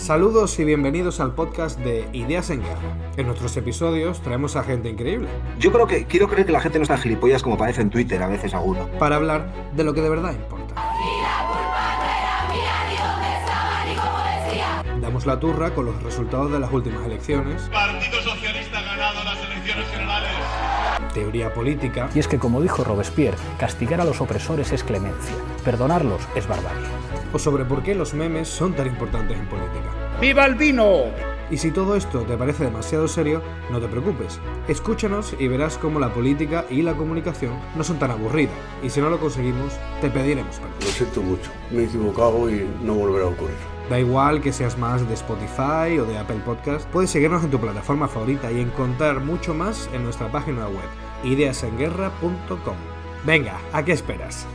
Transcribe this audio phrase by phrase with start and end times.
[0.00, 2.96] Saludos y bienvenidos al podcast de Ideas en Guerra.
[3.18, 5.28] En nuestros episodios traemos a gente increíble.
[5.58, 8.20] Yo creo que quiero creer que la gente no está gilipollas como parece en Twitter
[8.22, 8.88] a veces alguno.
[8.98, 10.74] Para hablar de lo que de verdad importa.
[15.02, 17.60] Damos la turra con los resultados de las últimas elecciones.
[17.70, 20.30] Partido Socialista ha ganado las elecciones generales.
[21.20, 22.08] Teoría política.
[22.14, 26.80] Y es que, como dijo Robespierre, castigar a los opresores es clemencia, perdonarlos es barbarie.
[27.34, 29.90] O sobre por qué los memes son tan importantes en política.
[30.18, 31.04] ¡Viva el vino!
[31.50, 34.40] Y si todo esto te parece demasiado serio, no te preocupes.
[34.66, 38.54] Escúchanos y verás cómo la política y la comunicación no son tan aburridas.
[38.82, 40.76] Y si no lo conseguimos, te pediremos perdón.
[40.80, 43.80] Lo siento mucho, me he equivocado y no volverá a ocurrir.
[43.90, 47.58] Da igual que seas más de Spotify o de Apple Podcast, puedes seguirnos en tu
[47.58, 50.86] plataforma favorita y encontrar mucho más en nuestra página web,
[51.24, 52.76] ideasenguerra.com.
[53.24, 54.46] Venga, ¿a qué esperas?